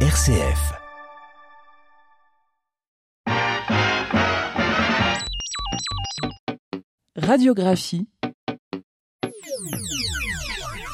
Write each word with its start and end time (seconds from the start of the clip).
RCF. 0.00 0.74
Radiographie. 7.16 8.06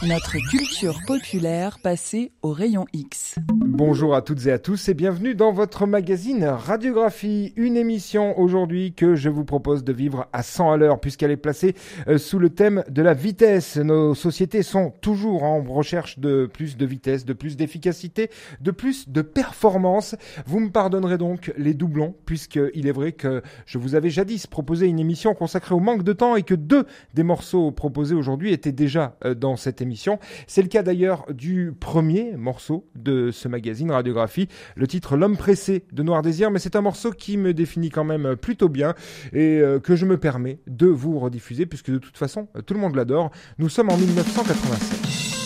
Notre 0.05 0.37
culture 0.51 0.99
populaire 1.07 1.79
passée 1.79 2.33
au 2.43 2.51
rayon 2.51 2.87
X. 2.93 3.37
Bonjour 3.49 4.17
à 4.17 4.23
toutes 4.23 4.47
et 4.47 4.51
à 4.51 4.59
tous 4.59 4.89
et 4.89 4.95
bienvenue 4.95 5.37
dans 5.37 5.53
votre 5.53 5.87
magazine 5.87 6.45
Radiographie, 6.45 7.53
une 7.55 7.77
émission 7.77 8.37
aujourd'hui 8.37 8.95
que 8.95 9.15
je 9.15 9.29
vous 9.29 9.45
propose 9.45 9.85
de 9.85 9.93
vivre 9.93 10.27
à 10.33 10.43
100 10.43 10.73
à 10.73 10.77
l'heure 10.77 10.99
puisqu'elle 10.99 11.31
est 11.31 11.37
placée 11.37 11.77
euh, 12.09 12.19
sous 12.19 12.41
le 12.41 12.51
thème 12.51 12.83
de 12.89 13.01
la 13.01 13.15
vitesse. 13.15 13.77
Nos 13.77 14.17
sociétés 14.17 14.65
sont 14.65 14.93
toujours 15.01 15.45
en 15.45 15.63
recherche 15.63 16.19
de 16.19 16.51
plus 16.53 16.77
de 16.77 16.85
vitesse, 16.85 17.25
de 17.25 17.33
plus 17.33 17.57
d'efficacité, 17.57 18.29
de 18.61 18.73
plus 18.73 19.09
de 19.09 19.23
performance. 19.23 20.17
Vous 20.47 20.59
me 20.59 20.71
pardonnerez 20.71 21.17
donc 21.17 21.53
les 21.57 21.75
doublons 21.75 22.17
puisqu'il 22.27 22.89
est 22.89 22.93
vrai 22.93 23.13
que 23.13 23.41
je 23.67 23.79
vous 23.79 23.95
avais 23.95 24.11
jadis 24.11 24.49
proposé 24.49 24.89
une 24.89 24.99
émission 24.99 25.33
consacrée 25.35 25.77
au 25.77 25.81
manque 25.81 26.03
de 26.03 26.13
temps 26.13 26.35
et 26.35 26.43
que 26.43 26.57
deux 26.57 26.87
des 27.15 27.23
morceaux 27.23 27.71
proposés 27.71 28.17
aujourd'hui 28.17 28.53
étaient 28.53 28.73
déjà 28.73 29.17
euh, 29.25 29.35
dans 29.35 29.55
cette 29.55 29.81
émission. 29.81 29.92
C'est 30.47 30.63
le 30.63 30.69
cas 30.69 30.83
d'ailleurs 30.83 31.27
du 31.33 31.73
premier 31.79 32.37
morceau 32.37 32.87
de 32.95 33.31
ce 33.31 33.49
magazine 33.49 33.91
Radiographie, 33.91 34.49
le 34.77 34.87
titre 34.87 35.17
L'homme 35.17 35.37
pressé 35.37 35.85
de 35.93 36.03
Noir 36.03 36.23
Désir, 36.23 36.51
mais 36.51 36.59
c'est 36.59 36.77
un 36.77 36.81
morceau 36.81 37.11
qui 37.11 37.37
me 37.37 37.55
définit 37.55 37.91
quand 37.91 38.05
même 38.05 38.37
plutôt 38.37 38.69
bien 38.69 38.95
et 39.33 39.61
euh, 39.61 39.81
que 39.81 39.97
je 39.97 40.07
me 40.07 40.19
permets 40.19 40.59
de 40.67 40.87
vous 40.87 41.19
rediffuser 41.19 41.67
puisque 41.67 41.91
de 41.91 41.99
toute 41.99 42.17
façon 42.17 42.49
tout 42.67 42.75
le 42.75 42.81
monde 42.81 42.97
l'adore. 42.97 43.31
Nous 43.59 43.69
sommes 43.69 43.91
en 43.91 43.97
1987. 43.97 45.42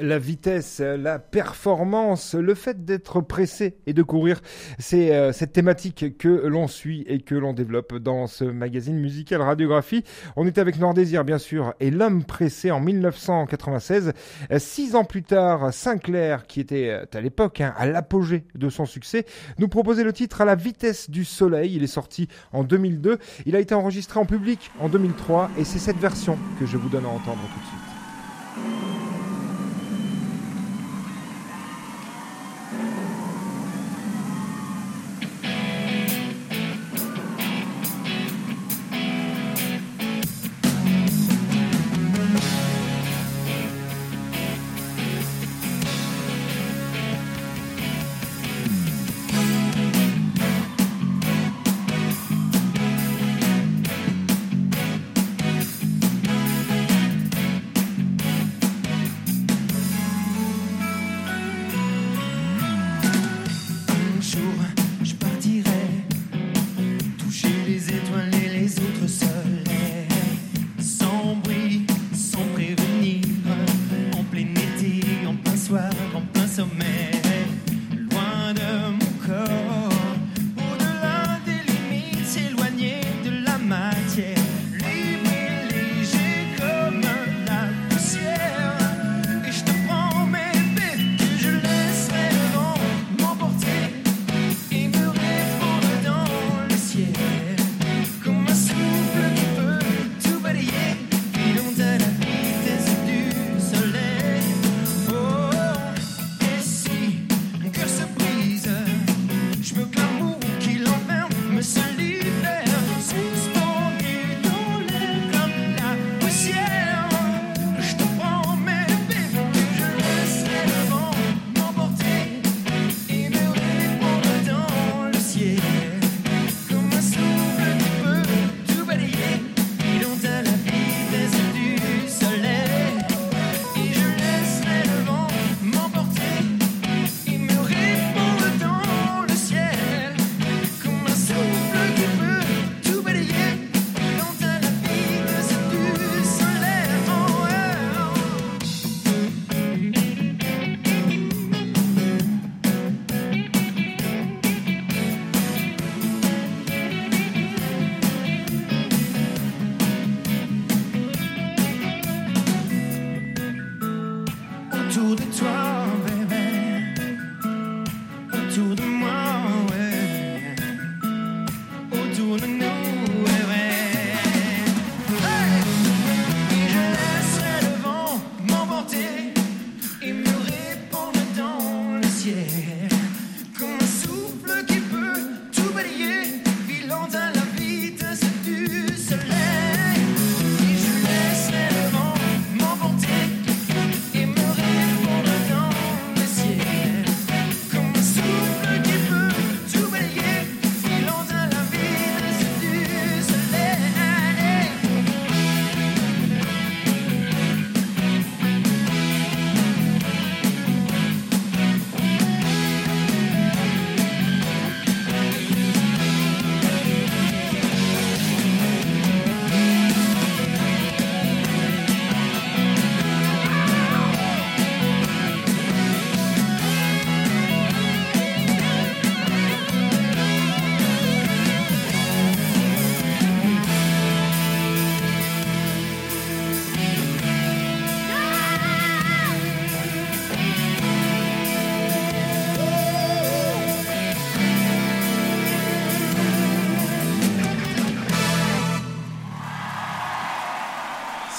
La 0.00 0.18
vitesse, 0.18 0.80
la 0.80 1.18
performance, 1.18 2.34
le 2.34 2.54
fait 2.54 2.84
d'être 2.84 3.20
pressé 3.20 3.76
et 3.86 3.92
de 3.92 4.02
courir. 4.02 4.40
C'est 4.78 5.14
euh, 5.14 5.32
cette 5.32 5.52
thématique 5.52 6.16
que 6.18 6.28
l'on 6.28 6.68
suit 6.68 7.04
et 7.06 7.20
que 7.20 7.34
l'on 7.34 7.52
développe 7.52 7.96
dans 7.96 8.26
ce 8.26 8.44
magazine 8.44 8.98
musical 8.98 9.42
Radiographie. 9.42 10.04
On 10.36 10.46
est 10.46 10.58
avec 10.58 10.78
Noir 10.78 10.94
Désir, 10.94 11.24
bien 11.24 11.38
sûr, 11.38 11.74
et 11.80 11.90
L'homme 11.90 12.24
pressé 12.24 12.70
en 12.70 12.80
1996. 12.80 14.12
Six 14.58 14.94
ans 14.94 15.04
plus 15.04 15.22
tard, 15.22 15.72
Sinclair, 15.72 16.46
qui 16.46 16.60
était 16.60 16.88
euh, 16.88 17.04
à 17.12 17.20
l'époque 17.20 17.60
hein, 17.60 17.74
à 17.76 17.86
l'apogée 17.86 18.44
de 18.54 18.68
son 18.68 18.86
succès, 18.86 19.26
nous 19.58 19.68
proposait 19.68 20.04
le 20.04 20.12
titre 20.12 20.40
à 20.40 20.44
la 20.44 20.54
vitesse 20.54 21.10
du 21.10 21.24
soleil. 21.24 21.74
Il 21.74 21.82
est 21.82 21.88
sorti 21.88 22.28
en 22.52 22.64
2002. 22.64 23.18
Il 23.46 23.56
a 23.56 23.60
été 23.60 23.74
enregistré 23.74 24.18
en 24.20 24.26
public 24.26 24.70
en 24.80 24.88
2003 24.88 25.50
et 25.58 25.64
c'est 25.64 25.78
cette 25.78 25.98
version 25.98 26.38
que 26.58 26.66
je 26.66 26.76
vous 26.76 26.88
donne 26.88 27.04
à 27.04 27.08
entendre 27.08 27.40
tout 27.54 27.60
de 27.60 27.66
suite. 27.66 27.89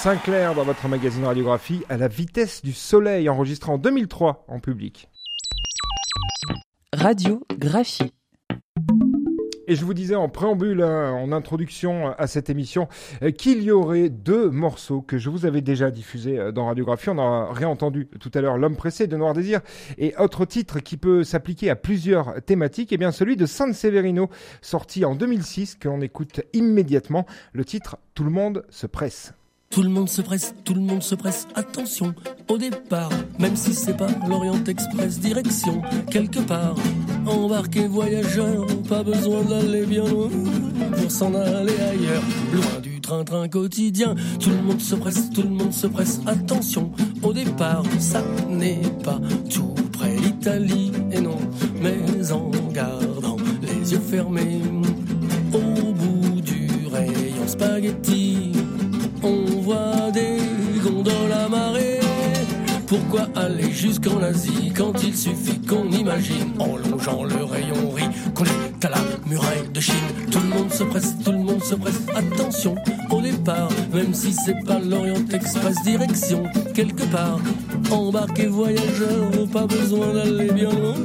Sinclair 0.02 0.56
dans 0.56 0.64
votre 0.64 0.88
magazine 0.88 1.24
radiographie 1.24 1.84
à 1.88 1.96
la 1.96 2.08
vitesse 2.08 2.60
du 2.60 2.72
soleil, 2.72 3.28
enregistré 3.28 3.70
en 3.70 3.78
2003 3.78 4.46
en 4.48 4.58
public. 4.58 5.08
Radiographie. 6.92 8.12
Et 9.68 9.76
je 9.76 9.84
vous 9.84 9.94
disais 9.94 10.16
en 10.16 10.28
préambule, 10.28 10.82
hein, 10.82 11.12
en 11.12 11.30
introduction 11.30 12.08
à 12.18 12.26
cette 12.26 12.50
émission, 12.50 12.88
euh, 13.22 13.30
qu'il 13.30 13.62
y 13.62 13.70
aurait 13.70 14.08
deux 14.08 14.50
morceaux 14.50 15.02
que 15.02 15.18
je 15.18 15.30
vous 15.30 15.46
avais 15.46 15.60
déjà 15.60 15.92
diffusés 15.92 16.36
euh, 16.36 16.50
dans 16.50 16.66
Radiographie. 16.66 17.10
On 17.10 17.18
a 17.20 17.52
réentendu 17.52 18.08
tout 18.08 18.32
à 18.34 18.40
l'heure 18.40 18.58
L'homme 18.58 18.74
pressé 18.74 19.06
de 19.06 19.16
Noir 19.16 19.34
Désir 19.34 19.60
et 19.98 20.16
autre 20.16 20.46
titre 20.46 20.80
qui 20.80 20.96
peut 20.96 21.22
s'appliquer 21.22 21.70
à 21.70 21.76
plusieurs 21.76 22.42
thématiques, 22.42 22.90
et 22.90 22.96
eh 22.96 22.98
bien 22.98 23.12
celui 23.12 23.36
de 23.36 23.46
San 23.46 23.72
Severino, 23.72 24.30
sorti 24.62 25.04
en 25.04 25.14
2006, 25.14 25.76
que 25.76 25.86
l'on 25.86 26.00
écoute 26.00 26.40
immédiatement. 26.54 27.24
Le 27.52 27.64
titre 27.64 27.98
Tout 28.14 28.24
le 28.24 28.30
monde 28.30 28.64
se 28.68 28.88
presse. 28.88 29.32
Tout 29.72 29.82
le 29.82 29.88
monde 29.88 30.10
se 30.10 30.20
presse, 30.20 30.54
tout 30.64 30.74
le 30.74 30.82
monde 30.82 31.02
se 31.02 31.14
presse. 31.14 31.48
Attention 31.54 32.14
au 32.50 32.58
départ, 32.58 33.08
même 33.38 33.56
si 33.56 33.72
c'est 33.72 33.96
pas 33.96 34.10
l'Orient 34.28 34.62
Express, 34.64 35.18
direction 35.18 35.80
quelque 36.10 36.40
part. 36.40 36.74
Embarquez 37.26 37.88
voyageurs, 37.88 38.66
pas 38.86 39.02
besoin 39.02 39.40
d'aller 39.42 39.86
bien 39.86 40.04
loin 40.04 40.28
pour 41.00 41.10
s'en 41.10 41.34
aller 41.34 41.72
ailleurs, 41.80 42.22
loin 42.52 42.80
du 42.82 43.00
train-train 43.00 43.48
quotidien. 43.48 44.14
Tout 44.38 44.50
le 44.50 44.60
monde 44.60 44.80
se 44.82 44.94
presse, 44.94 45.30
tout 45.30 45.42
le 45.42 45.48
monde 45.48 45.72
se 45.72 45.86
presse. 45.86 46.20
Attention, 46.26 46.92
au 47.22 47.32
départ, 47.32 47.84
ça 47.98 48.22
n'est 48.50 48.82
pas 49.02 49.20
tout 49.48 49.74
près 49.92 50.14
l'Italie. 50.16 50.92
Et 51.12 51.20
non, 51.22 51.38
mais 51.80 52.30
en 52.30 52.50
gardant 52.74 53.38
les 53.62 53.92
yeux 53.92 54.00
fermés, 54.00 54.60
au 55.54 55.92
bout 55.92 56.40
du 56.42 56.68
rayon 56.92 57.46
spaghetti, 57.46 58.52
Pourquoi 62.92 63.26
aller 63.36 63.72
jusqu'en 63.72 64.20
Asie 64.20 64.70
quand 64.76 64.92
il 65.02 65.16
suffit 65.16 65.58
qu'on 65.62 65.90
imagine 65.92 66.52
en 66.58 66.76
longeant 66.76 67.24
le 67.24 67.42
rayon 67.42 67.90
riz 67.90 68.04
qu'on 68.34 68.44
est 68.44 68.84
à 68.84 68.90
la 68.90 68.98
muraille 69.26 69.66
de 69.72 69.80
Chine? 69.80 69.94
Tout 70.30 70.40
le 70.40 70.48
monde 70.58 70.70
se 70.70 70.84
presse, 70.84 71.14
tout 71.24 71.32
le 71.32 71.38
monde 71.38 71.62
se 71.64 71.74
presse. 71.74 72.02
Attention 72.14 72.74
au 73.08 73.22
départ, 73.22 73.70
même 73.94 74.12
si 74.12 74.34
c'est 74.34 74.62
pas 74.66 74.78
l'Orient 74.78 75.24
Express, 75.32 75.82
direction 75.84 76.44
quelque 76.74 77.04
part. 77.04 77.40
Embarquez 77.90 78.48
voyageurs, 78.48 79.48
pas 79.50 79.66
besoin 79.66 80.12
d'aller 80.12 80.52
bien 80.52 80.70
loin 80.70 80.96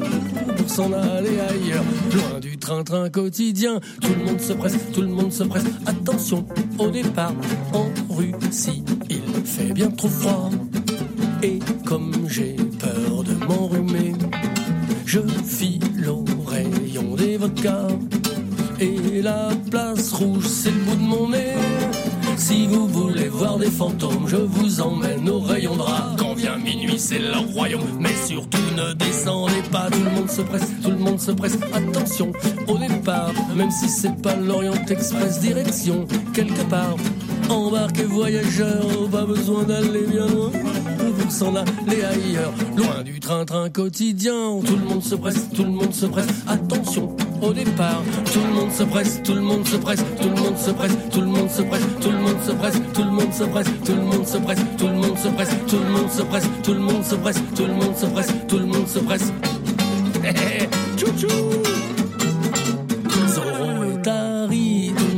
pour 0.58 0.70
s'en 0.70 0.92
aller 0.92 1.40
ailleurs, 1.40 1.86
loin 2.14 2.42
du 2.42 2.58
train-train 2.58 3.10
quotidien. 3.10 3.80
Tout 4.02 4.12
le 4.20 4.26
monde 4.26 4.42
se 4.42 4.52
presse, 4.52 4.78
tout 4.92 5.04
le 5.04 5.08
monde 5.08 5.32
se 5.32 5.46
presse. 5.46 5.64
Attention 5.86 6.46
au 6.80 6.90
départ, 6.90 7.34
en 7.72 7.86
Russie, 8.14 8.84
il 9.10 9.22
fait 9.46 9.72
bien 9.72 9.90
trop 9.90 10.10
froid. 10.10 10.50
Et 11.44 11.60
comme 11.86 12.12
j'ai 12.28 12.56
peur 12.80 13.24
de 13.24 13.34
m'enrhumer, 13.46 14.14
je 15.06 15.20
file 15.46 16.10
au 16.10 16.26
rayon 16.46 17.16
des 17.16 17.38
vodkas. 17.38 17.88
Et 18.80 19.22
la 19.22 19.50
place 19.70 20.14
rouge, 20.14 20.48
c'est 20.48 20.72
le 20.72 20.80
bout 20.80 20.96
de 20.96 21.02
mon 21.02 21.30
nez. 21.30 21.54
Si 22.38 22.68
vous 22.68 22.88
voulez 22.88 23.30
voir 23.30 23.58
des 23.58 23.70
fantômes, 23.70 24.28
je 24.28 24.36
vous 24.36 24.82
emmène 24.82 25.28
au 25.30 25.40
rayon 25.40 25.76
drap. 25.76 26.16
Quand 26.18 26.34
vient 26.34 26.58
minuit, 26.58 27.00
c'est 27.00 27.20
leur 27.20 27.44
royaume. 27.48 27.82
Mais 28.00 28.16
surtout, 28.26 28.58
ne 28.76 28.94
descendez 28.94 29.64
pas. 29.72 29.90
Tout 29.92 30.04
le 30.04 30.12
monde 30.12 30.30
se 30.30 30.42
presse, 30.42 30.72
tout 30.84 30.92
le 30.92 30.98
monde 30.98 31.20
se 31.20 31.32
presse. 31.32 31.58
Attention 31.74 32.32
au 32.68 32.78
départ, 32.78 33.34
même 33.56 33.72
si 33.72 33.90
c'est 33.90 34.22
pas 34.22 34.36
l'Orient 34.36 34.86
Express, 34.90 35.40
direction 35.40 36.06
quelque 36.34 36.64
part. 36.70 36.96
Embarquez 37.50 38.04
voyageurs, 38.04 39.10
pas 39.12 39.26
besoin 39.26 39.64
d'aller 39.64 40.06
bien 40.08 40.28
loin 40.28 40.52
s'en 41.30 41.56
aller 41.56 42.04
ailleurs, 42.04 42.54
loin 42.76 43.04
du 43.04 43.20
train-train 43.20 43.70
quotidien. 43.70 44.60
Tout 44.66 44.76
le 44.76 44.86
monde 44.86 45.04
se 45.04 45.16
presse, 45.16 45.50
tout 45.54 45.64
le 45.64 45.72
monde 45.72 45.94
se 45.94 46.06
presse. 46.06 46.28
Attention 46.48 47.16
au 47.42 47.54
départ, 47.54 48.04
tout 48.34 48.40
le 48.40 48.54
monde 48.54 48.72
se 48.72 48.84
presse, 48.84 49.22
tout 49.24 49.34
le 49.34 49.42
monde 49.42 49.66
se 49.66 49.78
presse, 49.78 50.04
tout 50.20 50.30
le 50.30 50.36
monde 50.36 50.58
se 50.58 50.72
presse, 50.72 50.98
tout 51.12 51.22
le 51.22 51.28
monde 51.28 51.50
se 51.50 51.62
presse, 51.62 51.84
tout 52.02 52.12
le 52.12 52.18
monde 52.18 52.42
se 52.44 52.52
presse, 52.52 52.82
tout 52.94 53.04
le 53.04 53.12
monde 53.12 53.34
se 53.34 53.44
presse, 53.44 53.72
tout 53.84 53.94
le 53.94 54.02
monde 54.02 54.28
se 54.28 54.38
presse, 54.38 54.60
tout 54.78 54.88
le 54.88 54.94
monde 54.94 55.18
se 55.18 55.28
presse, 55.30 55.56
tout 55.68 55.78
le 55.78 55.90
monde 55.90 56.10
se 56.10 56.24
presse, 56.24 56.50
tout 56.64 56.74
le 56.74 56.80
monde 56.80 57.04
se 57.04 57.16
presse, 57.16 57.42
tout 57.56 57.66
le 57.66 57.74
monde 57.74 57.98
se 57.98 58.06
presse, 58.06 58.34
tout 58.48 58.58
le 58.58 58.66
monde 58.66 58.88
se 58.88 59.00
presse. 59.00 59.32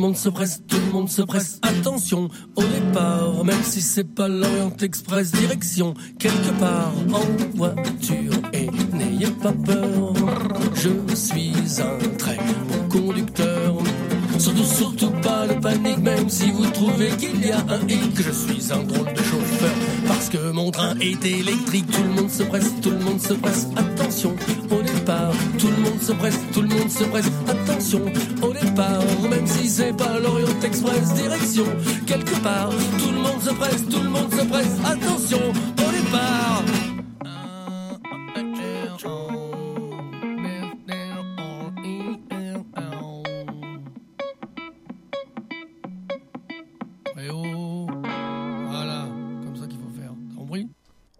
Monde 0.09 0.17
se 0.17 0.29
presse, 0.29 0.63
tout 0.67 0.79
le 0.87 0.91
monde 0.91 1.07
se 1.07 1.21
presse. 1.21 1.59
Attention 1.61 2.29
au 2.55 2.63
départ, 2.63 3.45
même 3.45 3.61
si 3.61 3.79
c'est 3.79 4.15
pas 4.15 4.27
l'Orient 4.27 4.75
Express, 4.81 5.31
direction 5.33 5.93
quelque 6.17 6.51
part 6.59 6.91
en 7.13 7.55
voiture. 7.55 8.33
Et 8.53 8.67
n'ayez 8.91 9.27
pas 9.27 9.51
peur, 9.51 10.13
je 10.73 11.15
suis 11.15 11.53
un 11.79 12.15
très 12.17 12.37
bon 12.37 12.89
conducteur. 12.89 13.75
Surtout, 14.39 14.63
surtout 14.63 15.11
pas 15.21 15.45
de 15.45 15.53
panique, 15.61 15.99
même 15.99 16.27
si 16.27 16.49
vous 16.49 16.65
trouvez 16.71 17.09
qu'il 17.09 17.45
y 17.45 17.51
a 17.51 17.59
un 17.59 17.87
hic. 17.87 18.15
Je 18.15 18.31
suis 18.31 18.73
un 18.73 18.81
drôle 18.83 19.13
de 19.13 19.21
chauffeur, 19.21 19.75
parce 20.07 20.29
que 20.29 20.51
mon 20.51 20.71
train 20.71 20.97
est 20.99 21.23
électrique. 21.23 21.85
Tout 21.91 22.03
le 22.03 22.21
monde 22.21 22.31
se 22.31 22.43
presse, 22.43 22.73
tout 22.81 22.89
le 22.89 22.99
monde 22.99 23.21
se 23.21 23.33
presse. 23.33 23.67
Attention 23.75 24.33
tout 25.57 25.67
le 25.67 25.77
monde 25.77 26.01
se 26.01 26.11
presse, 26.13 26.39
tout 26.53 26.61
le 26.61 26.67
monde 26.67 26.89
se 26.89 27.03
presse. 27.05 27.29
Attention 27.47 28.01
au 28.41 28.53
départ, 28.53 29.03
même 29.29 29.47
si 29.47 29.67
c'est 29.67 29.95
pas 29.95 30.19
l'Orient 30.19 30.61
Express, 30.63 31.13
direction 31.15 31.65
quelque 32.05 32.35
part. 32.41 32.69
Tout 32.97 33.11
le 33.11 33.21
monde 33.21 33.41
se 33.41 33.48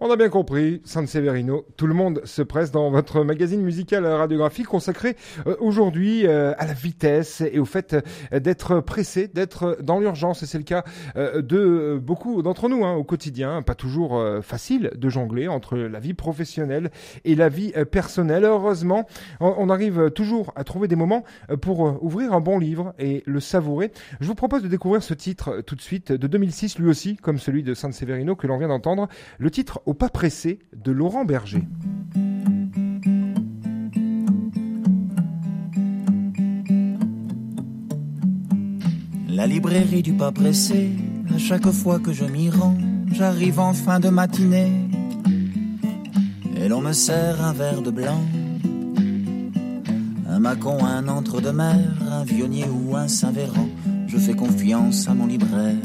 On 0.10 0.14
a 0.14 0.16
bien 0.16 0.30
compris, 0.30 0.82
San 0.86 1.06
Severino, 1.06 1.68
tout 1.78 1.86
le 1.86 1.94
monde 1.94 2.22
se 2.26 2.42
presse 2.42 2.72
dans 2.72 2.90
votre 2.90 3.24
magazine 3.24 3.62
musical 3.62 4.08
radiographie 4.08 4.64
consacré 4.64 5.16
euh, 5.46 5.56
aujourd'hui 5.60 6.26
euh, 6.26 6.52
à 6.58 6.66
la 6.66 6.74
vitesse 6.74 7.42
et 7.42 7.60
au 7.60 7.66
fait 7.66 7.94
euh, 8.34 8.40
d'être 8.40 8.80
pressé, 8.80 9.28
d'être 9.28 9.78
dans 9.84 10.00
l'urgence. 10.00 10.42
Et 10.42 10.48
c'est 10.48 10.58
le 10.58 10.64
cas 10.64 10.84
de 11.16 12.02
beaucoup 12.02 12.42
d'entre 12.42 12.70
nous 12.70 12.84
hein, 12.86 12.96
au 12.96 13.04
quotidien. 13.04 13.62
Pas 13.62 13.76
toujours 13.76 14.20
facile 14.42 14.90
de 14.96 15.10
jongler 15.10 15.48
entre 15.48 15.78
la 15.78 16.00
vie 16.00 16.16
professionnelle 16.16 16.90
et 17.24 17.36
la 17.36 17.50
vie 17.50 17.72
personnelle. 17.92 18.46
Heureusement, 18.46 19.06
on, 19.40 19.70
arrive 19.70 20.10
toujours 20.10 20.54
à 20.56 20.64
trouver 20.64 20.88
des 20.88 20.96
moments 20.96 21.24
pour 21.62 22.04
ouvrir 22.04 22.34
un 22.34 22.42
bon 22.42 22.58
livre 22.58 22.96
et 22.98 23.22
le 23.28 23.40
savourer. 23.40 23.92
Je 24.22 24.26
vous 24.26 24.36
propose 24.36 24.64
de 24.64 24.68
découvrir 24.68 25.04
ce 25.04 25.14
titre 25.14 25.62
tout 25.62 25.76
de 25.76 25.82
suite 25.82 26.12
de 26.12 26.26
2006, 26.26 26.80
lui 26.80 26.90
aussi, 26.90 27.16
comme 27.16 27.38
celui 27.38 27.62
de 27.62 27.76
San 27.76 27.92
Severino 27.92 28.36
que 28.36 28.48
l'on 28.48 28.58
vient 28.58 28.70
d'entendre. 28.70 29.08
Le 29.38 29.52
titre 29.52 29.82
Au 29.86 29.94
pas 30.00 30.08
pressé 30.08 30.60
de 30.74 30.94
Laurent 30.94 31.26
Berger. 31.26 31.68
La 39.28 39.46
librairie 39.46 40.02
du 40.02 40.14
pas 40.14 40.32
pressé, 40.32 40.92
à 41.36 41.38
chaque 41.38 41.70
fois 41.72 42.00
que 42.00 42.14
je 42.14 42.24
m'y 42.24 42.50
rends, 42.50 42.78
j'arrive 43.12 43.60
en 43.60 43.74
fin 43.74 44.00
de 44.00 44.08
matinée. 44.08 44.72
Et 46.56 46.70
l'on 46.70 46.80
me 46.80 46.94
sert 46.94 47.44
un 47.44 47.52
verre 47.52 47.82
de 47.82 47.92
blanc. 47.92 48.24
Un 50.30 50.40
macon, 50.40 50.86
un 50.86 51.10
entre-de-mer, 51.10 51.76
un 52.10 52.24
vionnier 52.24 52.68
ou 52.70 52.96
un 52.96 53.10
Saint-Véran. 53.10 53.68
Je 54.08 54.18
fais 54.18 54.34
confiance 54.34 55.10
à 55.10 55.14
mon 55.14 55.28
libraire. 55.28 55.76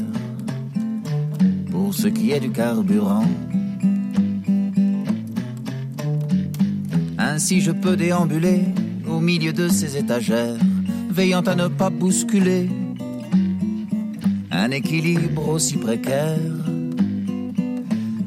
Pour 1.69 1.93
ce 1.93 2.07
qui 2.07 2.31
est 2.31 2.39
du 2.39 2.51
carburant. 2.51 3.25
Ainsi 7.35 7.59
je 7.59 7.71
peux 7.71 7.97
déambuler 7.97 8.61
au 9.05 9.19
milieu 9.19 9.51
de 9.51 9.67
ces 9.67 9.97
étagères, 9.97 10.57
veillant 11.09 11.41
à 11.41 11.53
ne 11.53 11.67
pas 11.67 11.89
bousculer 11.89 12.69
un 14.51 14.71
équilibre 14.71 15.49
aussi 15.49 15.75
précaire. 15.75 16.39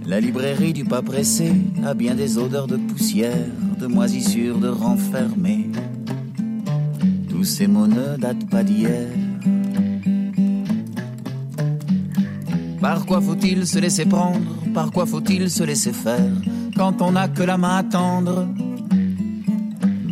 La 0.07 0.21
librairie 0.21 0.75
du 0.75 0.85
pas 0.85 1.01
pressé 1.01 1.51
a 1.87 1.95
bien 1.95 2.15
des 2.15 2.37
odeurs 2.37 2.67
de 2.67 2.77
poussière, 2.77 3.49
de 3.81 3.87
moisissure, 3.87 4.59
de 4.59 4.69
renfermé. 4.69 5.71
Tous 7.31 7.45
ces 7.45 7.67
mots 7.67 7.87
ne 7.87 8.19
datent 8.19 8.51
pas 8.51 8.63
d'hier. 8.63 9.09
Par 12.79 13.07
quoi 13.07 13.23
faut-il 13.23 13.67
se 13.67 13.79
laisser 13.79 14.05
prendre? 14.05 14.55
Par 14.75 14.91
quoi 14.91 15.07
faut-il 15.07 15.49
se 15.49 15.65
laisser 15.65 15.95
faire? 15.95 16.31
Quand 16.77 17.01
on 17.01 17.13
n'a 17.13 17.29
que 17.29 17.43
la 17.43 17.57
main 17.57 17.79
à 17.79 17.83
tendre 17.83 18.47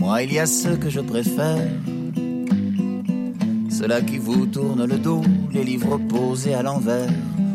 Moi, 0.06 0.22
il 0.22 0.34
y 0.34 0.38
a 0.38 0.46
ce 0.46 0.68
que 0.68 0.88
je 0.88 1.00
préfère. 1.00 1.68
Ceux-là 3.68 4.02
qui 4.02 4.18
vous 4.18 4.46
tournent 4.46 4.84
le 4.84 4.98
dos, 4.98 5.20
les 5.52 5.64
livres 5.64 5.98
posés 5.98 6.54
à 6.54 6.62
l'envers, 6.62 7.10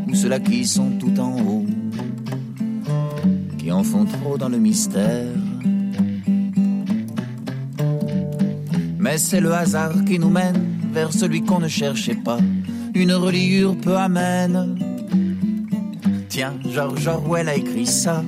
ou 0.10 0.14
ceux-là 0.14 0.42
qui 0.42 0.66
sont 0.66 0.92
tout 1.00 1.18
en 1.18 1.42
haut, 1.48 1.66
qui 3.58 3.72
en 3.72 3.86
font 3.86 4.04
trop 4.04 4.38
dans 4.38 4.50
le 4.50 4.58
mystère. 4.58 5.32
Mais 9.00 9.18
c'est 9.18 9.40
le 9.40 9.54
hasard 9.54 10.04
qui 10.04 10.20
nous 10.20 10.30
mène 10.30 10.62
vers 10.92 11.14
celui 11.14 11.44
qu'on 11.44 11.60
ne 11.62 11.70
cherchait 11.70 12.16
pas, 12.16 12.40
une 12.94 13.14
reliure 13.14 13.78
peu 13.78 13.96
amène. 13.96 14.78
Tiens, 16.28 16.56
George 16.70 17.08
Orwell 17.08 17.48
a 17.48 17.56
écrit 17.56 17.88
ça. 17.88 18.26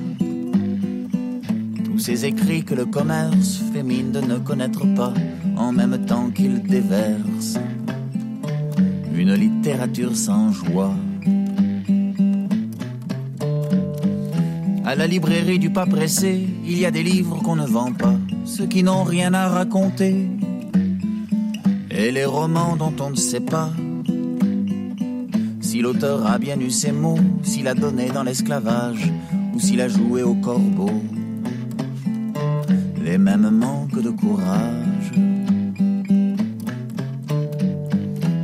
Ces 2.06 2.26
écrits 2.26 2.64
que 2.64 2.74
le 2.74 2.84
commerce 2.84 3.62
fait 3.72 3.82
de 3.82 4.20
ne 4.20 4.36
connaître 4.36 4.84
pas, 4.94 5.14
en 5.56 5.72
même 5.72 6.04
temps 6.04 6.28
qu'il 6.28 6.62
déverse 6.62 7.56
une 9.16 9.32
littérature 9.32 10.14
sans 10.14 10.52
joie. 10.52 10.94
À 14.84 14.94
la 14.94 15.06
librairie 15.06 15.58
du 15.58 15.70
pas 15.70 15.86
pressé, 15.86 16.46
il 16.66 16.78
y 16.78 16.84
a 16.84 16.90
des 16.90 17.02
livres 17.02 17.40
qu'on 17.42 17.56
ne 17.56 17.66
vend 17.66 17.94
pas, 17.94 18.16
ceux 18.44 18.66
qui 18.66 18.82
n'ont 18.82 19.04
rien 19.04 19.32
à 19.32 19.48
raconter, 19.48 20.28
et 21.90 22.10
les 22.10 22.26
romans 22.26 22.76
dont 22.76 22.92
on 23.00 23.08
ne 23.08 23.16
sait 23.16 23.40
pas 23.40 23.70
Si 25.58 25.80
l'auteur 25.80 26.26
a 26.26 26.38
bien 26.38 26.60
eu 26.60 26.70
ses 26.70 26.92
mots, 26.92 27.24
s'il 27.42 27.66
a 27.66 27.72
donné 27.72 28.10
dans 28.10 28.24
l'esclavage, 28.24 29.10
ou 29.54 29.58
s'il 29.58 29.80
a 29.80 29.88
joué 29.88 30.22
au 30.22 30.34
corbeau, 30.34 30.90
les 33.14 33.18
mêmes 33.18 33.48
manques 33.48 34.02
de 34.02 34.10
courage. 34.10 35.12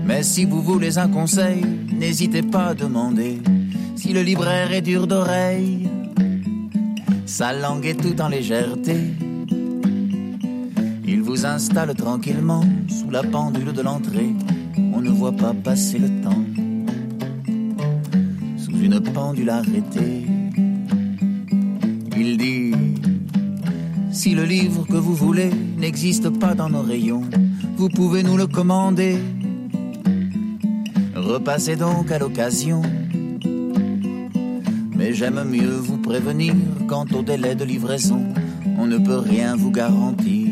Mais 0.06 0.22
si 0.22 0.44
vous 0.44 0.62
voulez 0.62 0.96
un 0.96 1.08
conseil, 1.08 1.60
n'hésitez 1.92 2.42
pas 2.42 2.66
à 2.68 2.74
demander 2.74 3.40
si 3.96 4.12
le 4.12 4.22
libraire 4.22 4.72
est 4.72 4.82
dur 4.82 5.08
d'oreille. 5.08 5.90
Sa 7.26 7.52
langue 7.52 7.84
est 7.84 8.00
tout 8.00 8.20
en 8.20 8.28
légèreté. 8.28 8.96
Il 11.04 11.20
vous 11.22 11.44
installe 11.44 11.92
tranquillement 11.96 12.64
sous 12.88 13.10
la 13.10 13.24
pendule 13.24 13.72
de 13.72 13.82
l'entrée. 13.82 14.32
On 14.94 15.00
ne 15.00 15.10
voit 15.10 15.36
pas 15.44 15.52
passer 15.52 15.98
le 15.98 16.10
temps 16.22 16.44
sous 18.56 18.78
une 18.86 19.00
pendule 19.00 19.50
arrêtée. 19.50 20.29
Le 24.40 24.46
livre 24.46 24.86
que 24.86 24.96
vous 24.96 25.14
voulez 25.14 25.50
n'existe 25.76 26.30
pas 26.30 26.54
dans 26.54 26.70
nos 26.70 26.80
rayons, 26.80 27.24
vous 27.76 27.90
pouvez 27.90 28.22
nous 28.22 28.38
le 28.38 28.46
commander. 28.46 29.18
Repassez 31.14 31.76
donc 31.76 32.10
à 32.10 32.18
l'occasion. 32.18 32.80
Mais 34.96 35.12
j'aime 35.12 35.44
mieux 35.44 35.76
vous 35.76 35.98
prévenir 35.98 36.54
quant 36.88 37.04
au 37.14 37.20
délai 37.22 37.54
de 37.54 37.64
livraison. 37.64 38.24
On 38.78 38.86
ne 38.86 38.96
peut 38.96 39.18
rien 39.18 39.56
vous 39.56 39.70
garantir. 39.70 40.48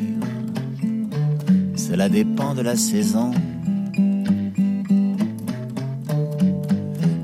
Cela 1.75 2.11
dépend 2.11 2.54
de 2.54 2.61
la 2.61 2.76
saison. 2.76 3.30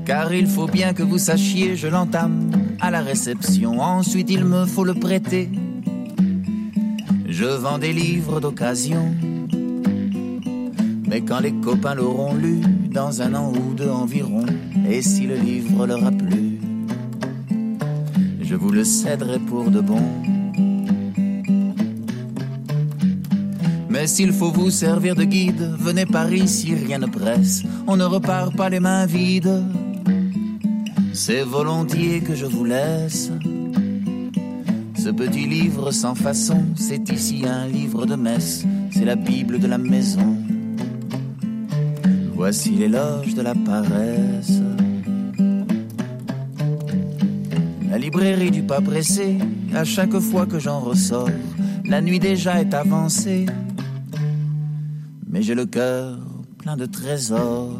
Car 0.03 0.33
il 0.33 0.47
faut 0.47 0.67
bien 0.67 0.93
que 0.93 1.03
vous 1.03 1.19
sachiez, 1.19 1.75
je 1.75 1.87
l'entame 1.87 2.49
à 2.81 2.89
la 2.89 3.01
réception. 3.01 3.81
Ensuite, 3.81 4.31
il 4.31 4.45
me 4.45 4.65
faut 4.65 4.83
le 4.83 4.95
prêter. 4.95 5.47
Je 7.37 7.43
vends 7.43 7.77
des 7.77 7.91
livres 7.91 8.39
d'occasion. 8.39 9.13
Mais 11.05 11.19
quand 11.19 11.41
les 11.41 11.51
copains 11.51 11.93
l'auront 11.93 12.33
lu, 12.33 12.61
dans 12.93 13.21
un 13.21 13.35
an 13.35 13.51
ou 13.51 13.73
deux 13.73 13.89
environ, 13.89 14.45
et 14.89 15.01
si 15.01 15.27
le 15.27 15.35
livre 15.35 15.85
leur 15.85 16.05
a 16.05 16.11
plu, 16.11 16.61
je 18.39 18.55
vous 18.55 18.71
le 18.71 18.85
céderai 18.85 19.39
pour 19.39 19.69
de 19.69 19.81
bon. 19.81 20.07
Mais 23.89 24.07
s'il 24.07 24.31
faut 24.31 24.53
vous 24.53 24.71
servir 24.71 25.13
de 25.13 25.25
guide, 25.25 25.75
venez 25.77 26.05
par 26.05 26.31
ici, 26.33 26.73
rien 26.73 26.99
ne 26.99 27.07
presse, 27.07 27.63
on 27.85 27.97
ne 27.97 28.05
repart 28.05 28.55
pas 28.55 28.69
les 28.69 28.79
mains 28.79 29.07
vides. 29.07 29.61
C'est 31.11 31.43
volontiers 31.43 32.21
que 32.21 32.33
je 32.33 32.45
vous 32.45 32.63
laisse. 32.63 33.29
Ce 35.05 35.11
petit 35.11 35.45
livre 35.45 35.91
sans 35.91 36.15
façon, 36.15 36.65
c'est 36.75 37.11
ici 37.11 37.43
un 37.45 37.67
livre 37.67 38.07
de 38.07 38.15
messe, 38.15 38.65
c'est 38.89 39.05
la 39.05 39.15
Bible 39.15 39.59
de 39.59 39.67
la 39.67 39.77
maison. 39.77 40.35
Voici 42.33 42.71
l'éloge 42.71 43.35
de 43.35 43.43
la 43.43 43.53
paresse. 43.53 44.63
La 47.87 47.99
librairie 47.99 48.49
du 48.49 48.63
pas 48.63 48.81
pressé, 48.81 49.37
à 49.75 49.83
chaque 49.83 50.17
fois 50.17 50.47
que 50.47 50.57
j'en 50.57 50.79
ressors, 50.79 51.29
la 51.85 52.01
nuit 52.01 52.17
déjà 52.17 52.59
est 52.59 52.73
avancée. 52.73 53.45
Mais 55.29 55.43
j'ai 55.43 55.53
le 55.53 55.67
cœur 55.67 56.17
plein 56.57 56.77
de 56.77 56.87
trésors. 56.87 57.79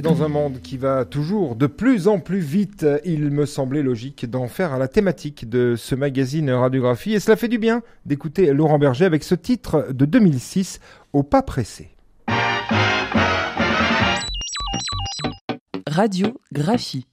Et 0.00 0.02
dans 0.02 0.22
un 0.22 0.28
monde 0.28 0.62
qui 0.62 0.78
va 0.78 1.04
toujours 1.04 1.56
de 1.56 1.66
plus 1.66 2.08
en 2.08 2.20
plus 2.20 2.38
vite, 2.38 2.86
il 3.04 3.30
me 3.30 3.44
semblait 3.44 3.82
logique 3.82 4.24
d'en 4.24 4.48
faire 4.48 4.72
à 4.72 4.78
la 4.78 4.88
thématique 4.88 5.46
de 5.46 5.74
ce 5.76 5.94
magazine 5.94 6.50
Radiographie. 6.50 7.12
Et 7.12 7.20
cela 7.20 7.36
fait 7.36 7.48
du 7.48 7.58
bien 7.58 7.82
d'écouter 8.06 8.50
Laurent 8.54 8.78
Berger 8.78 9.04
avec 9.04 9.22
ce 9.22 9.34
titre 9.34 9.88
de 9.92 10.06
2006, 10.06 10.80
Au 11.12 11.22
pas 11.22 11.42
pressé. 11.42 11.90
Radiographie. 15.86 17.06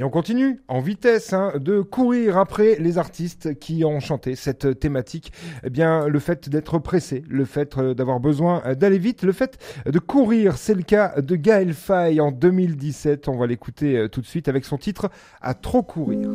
Et 0.00 0.02
on 0.02 0.08
continue 0.08 0.62
en 0.66 0.80
vitesse 0.80 1.34
hein, 1.34 1.52
de 1.56 1.82
courir 1.82 2.38
après 2.38 2.76
les 2.76 2.96
artistes 2.96 3.58
qui 3.58 3.84
ont 3.84 4.00
chanté 4.00 4.34
cette 4.34 4.80
thématique. 4.80 5.30
Eh 5.62 5.68
bien, 5.68 6.08
le 6.08 6.18
fait 6.18 6.48
d'être 6.48 6.78
pressé, 6.78 7.22
le 7.28 7.44
fait 7.44 7.76
euh, 7.76 7.92
d'avoir 7.92 8.18
besoin 8.18 8.62
d'aller 8.72 8.96
vite, 8.96 9.24
le 9.24 9.32
fait 9.32 9.58
de 9.84 9.98
courir, 9.98 10.56
c'est 10.56 10.72
le 10.72 10.84
cas 10.84 11.20
de 11.20 11.36
Gaël 11.36 11.74
Faye 11.74 12.18
en 12.18 12.32
2017. 12.32 13.28
On 13.28 13.36
va 13.36 13.46
l'écouter 13.46 13.98
euh, 13.98 14.08
tout 14.08 14.22
de 14.22 14.26
suite 14.26 14.48
avec 14.48 14.64
son 14.64 14.78
titre 14.78 15.10
À 15.42 15.52
trop 15.52 15.82
courir. 15.82 16.30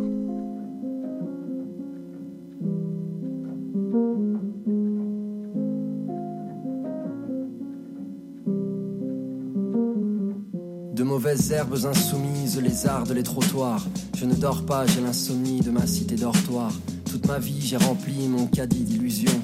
Mauvaises 11.05 11.51
herbes 11.51 11.77
insoumises, 11.85 12.59
les 12.61 12.87
ardes, 12.87 13.11
les 13.11 13.23
trottoirs. 13.23 13.85
Je 14.17 14.25
ne 14.25 14.33
dors 14.33 14.65
pas, 14.65 14.85
j'ai 14.87 15.01
l'insomnie 15.01 15.61
de 15.61 15.69
ma 15.69 15.85
cité 15.85 16.15
dortoir. 16.15 16.71
Toute 17.09 17.27
ma 17.27 17.37
vie, 17.37 17.61
j'ai 17.61 17.77
rempli 17.77 18.27
mon 18.27 18.47
caddie 18.47 18.83
d'illusions. 18.83 19.39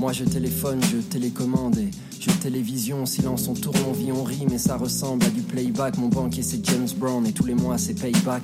Moi, 0.00 0.12
je 0.12 0.24
téléphone, 0.24 0.80
je 0.82 0.98
télécommande 0.98 1.78
et 1.78 1.90
je 2.18 2.30
télévision. 2.30 3.06
Silence, 3.06 3.46
on 3.48 3.54
tourne, 3.54 3.78
on 3.88 3.92
vit, 3.92 4.10
on 4.10 4.24
rit, 4.24 4.46
mais 4.50 4.58
ça 4.58 4.76
ressemble 4.76 5.24
à 5.24 5.30
du 5.30 5.42
playback. 5.42 5.96
Mon 5.98 6.08
banquier, 6.08 6.42
c'est 6.42 6.64
James 6.66 6.88
Brown 6.96 7.24
et 7.26 7.32
tous 7.32 7.46
les 7.46 7.54
mois, 7.54 7.78
c'est 7.78 7.94
payback. 7.94 8.42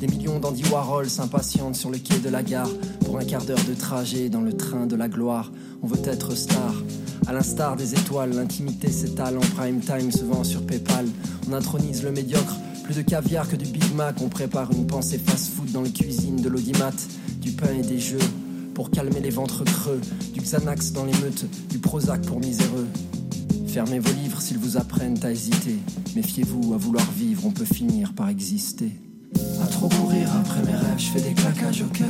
Des 0.00 0.08
millions 0.08 0.40
d'Andy 0.40 0.64
Warhol 0.70 1.08
s'impatientent 1.08 1.76
sur 1.76 1.90
le 1.90 1.98
quai 1.98 2.18
de 2.18 2.28
la 2.28 2.42
gare 2.42 2.70
pour 3.04 3.18
un 3.18 3.24
quart 3.24 3.44
d'heure 3.44 3.64
de 3.68 3.74
trajet 3.74 4.28
dans 4.28 4.42
le 4.42 4.56
train 4.56 4.86
de 4.86 4.96
la 4.96 5.08
gloire. 5.08 5.50
On 5.82 5.86
veut 5.86 6.02
être 6.04 6.36
star. 6.36 6.74
À 7.26 7.32
l'instar 7.32 7.76
des 7.76 7.94
étoiles, 7.94 8.34
l'intimité 8.34 8.90
s'étale 8.90 9.36
en 9.36 9.56
prime 9.56 9.80
time, 9.80 10.10
se 10.10 10.24
vend 10.24 10.44
sur 10.44 10.64
PayPal. 10.64 11.06
On 11.50 11.54
intronise 11.54 12.02
le 12.02 12.12
médiocre, 12.12 12.56
plus 12.84 12.96
de 12.96 13.02
caviar 13.02 13.48
que 13.48 13.56
du 13.56 13.64
Big 13.64 13.94
Mac. 13.94 14.16
On 14.20 14.28
prépare 14.28 14.70
une 14.72 14.86
pensée 14.86 15.18
fast-food 15.18 15.72
dans 15.72 15.80
les 15.80 15.92
cuisines 15.92 16.42
de 16.42 16.48
l'audimat, 16.48 16.92
du 17.40 17.52
pain 17.52 17.72
et 17.72 17.82
des 17.82 17.98
jeux 17.98 18.18
pour 18.74 18.90
calmer 18.90 19.20
les 19.20 19.30
ventres 19.30 19.64
creux, 19.64 20.00
du 20.34 20.40
Xanax 20.40 20.92
dans 20.92 21.04
les 21.04 21.12
meutes, 21.12 21.46
du 21.70 21.78
Prozac 21.78 22.20
pour 22.22 22.38
miséreux. 22.38 22.86
Fermez 23.66 23.98
vos 23.98 24.12
livres 24.12 24.40
s'ils 24.42 24.58
vous 24.58 24.76
apprennent 24.76 25.18
à 25.24 25.30
hésiter. 25.30 25.78
Méfiez-vous, 26.14 26.74
à 26.74 26.76
vouloir 26.76 27.10
vivre, 27.12 27.46
on 27.46 27.50
peut 27.50 27.64
finir 27.64 28.12
par 28.12 28.28
exister. 28.28 28.92
À 29.62 29.66
trop 29.66 29.88
courir 29.88 30.28
après 30.36 30.62
mes 30.64 30.76
rêves, 30.76 30.98
je 30.98 31.06
fais 31.06 31.20
des 31.20 31.32
claquages 31.32 31.82
au 31.82 31.86
cœur. 31.86 32.06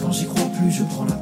Quand 0.00 0.12
j'y 0.12 0.26
crois 0.26 0.48
plus, 0.58 0.72
je 0.72 0.84
prends 0.84 1.04
la 1.04 1.17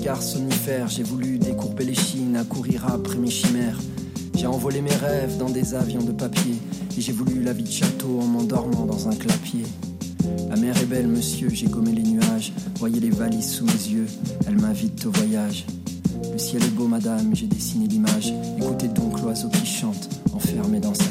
regard 0.00 0.22
somnifère. 0.22 0.88
J'ai 0.88 1.02
voulu 1.02 1.38
décourber 1.38 1.84
les 1.84 1.94
chines 1.94 2.34
à 2.36 2.44
courir 2.44 2.86
après 2.86 3.18
mes 3.18 3.28
chimères. 3.28 3.78
J'ai 4.34 4.46
envolé 4.46 4.80
mes 4.80 4.94
rêves 4.94 5.36
dans 5.36 5.50
des 5.50 5.74
avions 5.74 6.02
de 6.02 6.12
papier. 6.12 6.54
Et 6.96 7.00
j'ai 7.02 7.12
voulu 7.12 7.42
la 7.42 7.52
vie 7.52 7.64
de 7.64 7.70
château 7.70 8.18
en 8.18 8.24
m'endormant 8.24 8.86
dans 8.86 9.08
un 9.08 9.14
clapier. 9.14 9.64
La 10.48 10.56
mer 10.56 10.74
est 10.78 10.86
belle, 10.86 11.06
monsieur, 11.06 11.50
j'ai 11.50 11.66
gommé 11.66 11.92
les 11.92 12.02
nuages. 12.02 12.52
Voyez 12.78 12.98
les 12.98 13.10
valises 13.10 13.50
sous 13.50 13.66
mes 13.66 13.72
yeux, 13.72 14.06
elle 14.46 14.58
m'invite 14.58 15.04
au 15.04 15.10
voyage. 15.10 15.66
Le 16.32 16.38
ciel 16.38 16.64
est 16.64 16.74
beau, 16.74 16.86
madame, 16.86 17.34
j'ai 17.34 17.46
dessiné 17.46 17.86
l'image. 17.86 18.32
Écoutez 18.56 18.88
donc 18.88 19.20
l'oiseau 19.20 19.48
qui 19.48 19.66
chante, 19.66 20.08
enfermé 20.32 20.80
dans 20.80 20.94
sa 20.94 21.04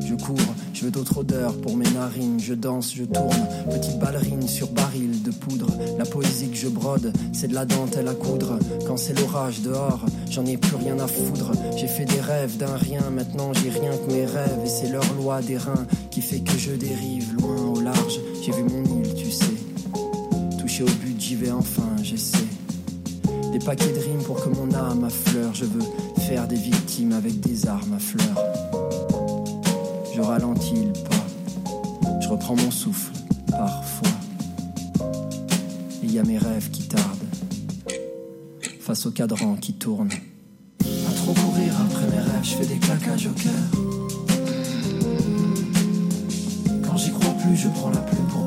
je 0.00 0.14
cours, 0.14 0.54
je 0.72 0.84
veux 0.84 0.90
d'autres 0.90 1.18
odeurs 1.18 1.54
pour 1.60 1.76
mes 1.76 1.88
narines. 1.90 2.38
Je 2.40 2.54
danse, 2.54 2.94
je 2.94 3.04
tourne, 3.04 3.46
petite 3.70 3.98
ballerine 3.98 4.46
sur 4.46 4.68
baril 4.68 5.22
de 5.22 5.30
poudre. 5.30 5.66
La 5.98 6.04
poésie 6.04 6.48
que 6.48 6.56
je 6.56 6.68
brode, 6.68 7.12
c'est 7.32 7.48
de 7.48 7.54
la 7.54 7.64
dentelle 7.64 8.08
à 8.08 8.14
coudre. 8.14 8.58
Quand 8.86 8.96
c'est 8.96 9.18
l'orage 9.18 9.62
dehors, 9.62 10.04
j'en 10.30 10.44
ai 10.46 10.56
plus 10.56 10.76
rien 10.76 10.98
à 10.98 11.06
foudre. 11.06 11.52
J'ai 11.76 11.86
fait 11.86 12.04
des 12.04 12.20
rêves 12.20 12.56
d'un 12.56 12.76
rien, 12.76 13.02
maintenant 13.10 13.52
j'ai 13.54 13.70
rien 13.70 13.92
que 13.96 14.12
mes 14.12 14.26
rêves. 14.26 14.60
Et 14.64 14.68
c'est 14.68 14.90
leur 14.90 15.04
loi 15.14 15.40
des 15.40 15.56
reins 15.56 15.86
qui 16.10 16.20
fait 16.20 16.40
que 16.40 16.58
je 16.58 16.72
dérive 16.72 17.34
loin 17.34 17.56
au 17.74 17.80
large. 17.80 18.20
J'ai 18.42 18.52
vu 18.52 18.64
mon 18.64 18.84
île, 19.00 19.14
tu 19.14 19.30
sais. 19.30 19.46
Touché 20.58 20.82
au 20.82 20.86
but, 20.86 21.18
j'y 21.18 21.36
vais 21.36 21.50
enfin, 21.50 21.88
j'essaie. 22.02 22.38
Des 23.52 23.58
paquets 23.60 23.92
de 23.92 24.00
rimes 24.00 24.22
pour 24.24 24.42
que 24.42 24.48
mon 24.48 24.72
âme 24.74 25.04
affleure. 25.04 25.54
Je 25.54 25.64
veux 25.64 25.84
faire 26.26 26.46
des 26.48 26.56
victimes 26.56 27.12
avec 27.12 27.40
des 27.40 27.66
armes 27.66 27.94
à 27.94 27.98
fleurs. 27.98 29.23
Je 30.14 30.20
ralentis 30.20 30.84
le 30.84 30.92
pas. 30.92 32.20
Je 32.20 32.28
reprends 32.28 32.54
mon 32.54 32.70
souffle, 32.70 33.12
parfois. 33.50 34.08
Il 36.04 36.12
y 36.12 36.20
a 36.20 36.22
mes 36.22 36.38
rêves 36.38 36.70
qui 36.70 36.86
tardent. 36.86 37.18
Face 38.80 39.06
au 39.06 39.10
cadran 39.10 39.56
qui 39.56 39.72
tourne. 39.72 40.10
À 40.80 41.12
trop 41.16 41.32
courir 41.32 41.74
après 41.80 42.06
mes 42.06 42.22
rêves, 42.22 42.44
je 42.44 42.54
fais 42.54 42.66
des 42.66 42.76
claquages 42.76 43.26
au 43.26 43.32
cœur. 43.32 43.52
Quand 46.86 46.96
j'y 46.96 47.10
crois 47.10 47.34
plus, 47.42 47.56
je 47.56 47.68
prends 47.70 47.90
la 47.90 48.00
plume 48.00 48.26
pour 48.28 48.43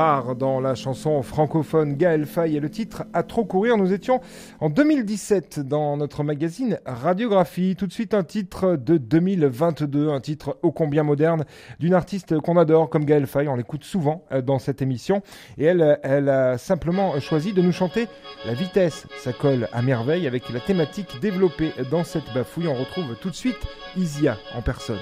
dans 0.00 0.60
la 0.60 0.74
chanson 0.74 1.20
francophone 1.22 1.94
Gaël 1.94 2.24
Faye 2.24 2.56
et 2.56 2.60
le 2.60 2.70
titre 2.70 3.04
À 3.12 3.22
trop 3.22 3.44
courir. 3.44 3.76
Nous 3.76 3.92
étions 3.92 4.20
en 4.60 4.70
2017 4.70 5.60
dans 5.60 5.98
notre 5.98 6.24
magazine 6.24 6.78
Radiographie. 6.86 7.76
Tout 7.76 7.86
de 7.86 7.92
suite 7.92 8.14
un 8.14 8.22
titre 8.22 8.76
de 8.76 8.96
2022, 8.96 10.08
un 10.08 10.20
titre 10.20 10.56
ô 10.62 10.72
combien 10.72 11.02
moderne 11.02 11.44
d'une 11.80 11.92
artiste 11.92 12.38
qu'on 12.40 12.56
adore 12.56 12.88
comme 12.88 13.04
Gaël 13.04 13.26
Faye. 13.26 13.48
On 13.48 13.56
l'écoute 13.56 13.84
souvent 13.84 14.24
euh, 14.32 14.40
dans 14.40 14.58
cette 14.58 14.80
émission 14.80 15.20
et 15.58 15.64
elle, 15.64 16.00
elle 16.02 16.30
a 16.30 16.56
simplement 16.56 17.20
choisi 17.20 17.52
de 17.52 17.60
nous 17.60 17.72
chanter 17.72 18.08
la 18.46 18.54
vitesse. 18.54 19.06
Ça 19.18 19.34
colle 19.34 19.68
à 19.70 19.82
merveille 19.82 20.26
avec 20.26 20.50
la 20.50 20.60
thématique 20.60 21.20
développée 21.20 21.72
dans 21.90 22.04
cette 22.04 22.32
bafouille. 22.32 22.68
On 22.68 22.74
retrouve 22.74 23.16
tout 23.20 23.28
de 23.28 23.36
suite 23.36 23.58
Isia 23.98 24.38
en 24.56 24.62
personne. 24.62 24.98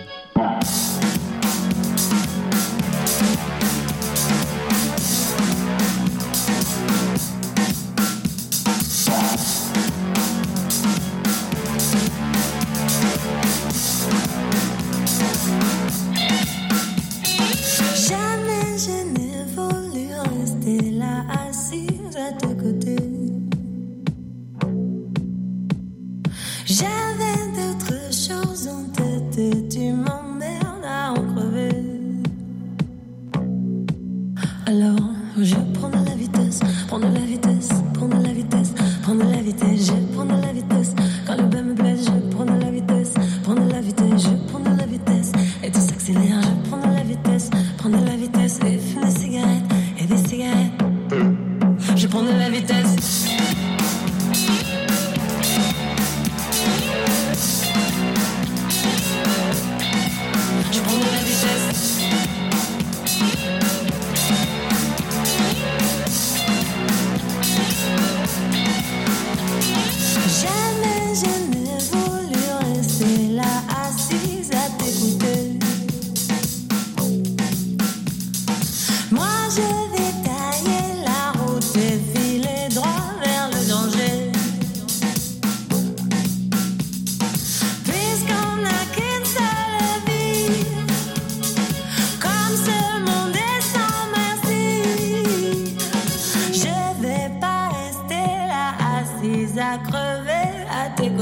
Je 35.45 35.57
prends 35.75 36.08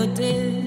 à 0.07 0.09
tes 0.15 0.66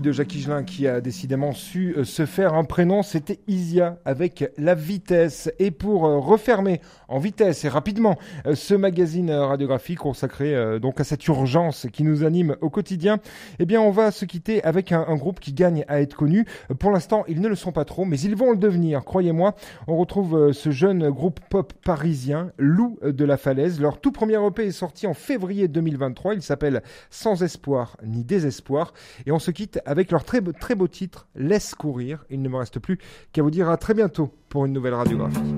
de 0.00 0.12
Jacques 0.12 0.34
Higelin 0.34 0.64
qui 0.64 0.86
a 0.88 1.00
décidément 1.00 1.52
su 1.52 1.94
euh, 1.96 2.04
se 2.04 2.26
faire 2.26 2.54
un 2.54 2.64
prénom, 2.64 3.02
c'était 3.02 3.38
Isia 3.46 3.98
avec 4.04 4.50
La 4.56 4.74
Vitesse. 4.74 5.52
Et 5.58 5.70
pour 5.70 6.06
euh, 6.06 6.18
refermer 6.18 6.80
en 7.08 7.18
vitesse 7.18 7.64
et 7.64 7.68
rapidement 7.68 8.16
euh, 8.46 8.54
ce 8.54 8.74
magazine 8.74 9.30
radiographique 9.30 9.98
consacré 9.98 10.54
donc 10.80 11.00
à 11.00 11.04
cette 11.04 11.26
urgence 11.26 11.86
qui 11.92 12.02
nous 12.02 12.24
anime 12.24 12.56
au 12.60 12.70
quotidien, 12.70 13.18
eh 13.58 13.66
bien 13.66 13.80
on 13.80 13.90
va 13.90 14.10
se 14.10 14.24
quitter 14.24 14.62
avec 14.64 14.92
un, 14.92 15.04
un 15.06 15.16
groupe 15.16 15.40
qui 15.40 15.52
gagne 15.52 15.84
à 15.88 16.00
être 16.00 16.16
connu. 16.16 16.46
Pour 16.78 16.90
l'instant, 16.90 17.24
ils 17.28 17.40
ne 17.40 17.48
le 17.48 17.54
sont 17.54 17.72
pas 17.72 17.84
trop, 17.84 18.04
mais 18.04 18.18
ils 18.20 18.36
vont 18.36 18.50
le 18.50 18.56
devenir, 18.56 19.04
croyez-moi. 19.04 19.54
On 19.86 19.96
retrouve 19.96 20.52
ce 20.52 20.70
jeune 20.70 21.10
groupe 21.10 21.40
pop 21.50 21.72
parisien, 21.84 22.50
Loup 22.58 22.98
de 23.02 23.24
la 23.24 23.36
Falaise. 23.36 23.80
Leur 23.80 24.00
tout 24.00 24.12
premier 24.12 24.38
EP 24.46 24.66
est 24.66 24.72
sorti 24.72 25.06
en 25.06 25.14
février 25.14 25.68
2023. 25.68 26.34
Il 26.34 26.42
s'appelle 26.42 26.82
Sans 27.10 27.42
espoir 27.42 27.96
ni 28.04 28.24
désespoir. 28.24 28.92
Et 29.26 29.32
on 29.32 29.38
se 29.38 29.50
quitte 29.50 29.80
avec 29.86 30.10
leur 30.10 30.24
très, 30.24 30.40
beau 30.40 30.88
titre 30.88 31.28
Laisse 31.34 31.74
courir. 31.74 32.24
Il 32.30 32.42
ne 32.42 32.48
me 32.48 32.56
reste 32.56 32.78
plus 32.78 32.98
qu'à 33.32 33.42
vous 33.42 33.50
dire 33.50 33.68
à 33.68 33.76
très 33.76 33.94
bientôt 33.94 34.34
pour 34.48 34.66
une 34.66 34.72
nouvelle 34.72 34.94
radiographie. 34.94 35.54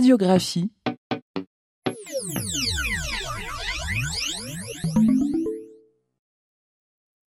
radiographie 0.00 0.70